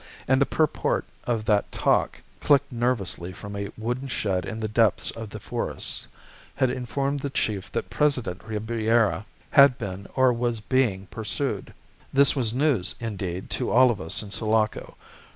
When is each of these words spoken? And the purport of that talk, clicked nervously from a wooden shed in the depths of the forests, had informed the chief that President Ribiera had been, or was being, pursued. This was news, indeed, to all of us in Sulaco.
And 0.27 0.41
the 0.41 0.47
purport 0.47 1.05
of 1.25 1.45
that 1.45 1.71
talk, 1.71 2.23
clicked 2.39 2.71
nervously 2.71 3.31
from 3.33 3.55
a 3.55 3.69
wooden 3.77 4.07
shed 4.07 4.45
in 4.45 4.59
the 4.59 4.67
depths 4.67 5.11
of 5.11 5.29
the 5.29 5.39
forests, 5.39 6.07
had 6.55 6.71
informed 6.71 7.19
the 7.19 7.29
chief 7.29 7.71
that 7.73 7.91
President 7.91 8.43
Ribiera 8.43 9.27
had 9.51 9.77
been, 9.77 10.07
or 10.15 10.33
was 10.33 10.59
being, 10.59 11.05
pursued. 11.11 11.71
This 12.11 12.35
was 12.35 12.51
news, 12.51 12.95
indeed, 12.99 13.51
to 13.51 13.69
all 13.69 13.91
of 13.91 14.01
us 14.01 14.23
in 14.23 14.31
Sulaco. 14.31 14.95